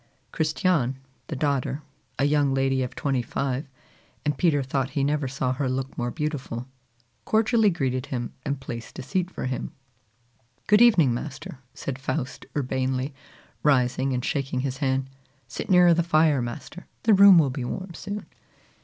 Christiane, 0.31 0.97
the 1.27 1.35
daughter, 1.35 1.83
a 2.17 2.25
young 2.25 2.55
lady 2.55 2.81
of 2.81 2.95
twenty 2.95 3.21
five, 3.21 3.69
and 4.25 4.35
Peter 4.35 4.63
thought 4.63 4.89
he 4.97 5.03
never 5.03 5.27
saw 5.27 5.53
her 5.53 5.69
look 5.69 5.95
more 5.95 6.09
beautiful, 6.09 6.67
cordially 7.23 7.69
greeted 7.69 8.07
him, 8.07 8.33
and 8.43 8.59
placed 8.59 8.97
a 8.97 9.03
seat 9.03 9.29
for 9.29 9.45
him. 9.45 9.73
"Good 10.65 10.81
evening, 10.81 11.13
master!" 11.13 11.59
said 11.75 11.99
Faust 11.99 12.47
urbanely, 12.57 13.13
rising 13.61 14.11
and 14.11 14.25
shaking 14.25 14.61
his 14.61 14.77
hand. 14.77 15.07
"Sit 15.47 15.69
nearer 15.69 15.93
the 15.93 16.01
fire, 16.01 16.41
master; 16.41 16.87
the 17.03 17.13
room 17.13 17.37
will 17.37 17.51
be 17.51 17.63
warm 17.63 17.93
soon." 17.93 18.25